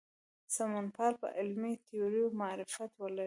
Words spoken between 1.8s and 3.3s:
تیوریو معرفت ولري.